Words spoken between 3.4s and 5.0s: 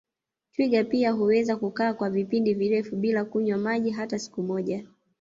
maji hata siku moja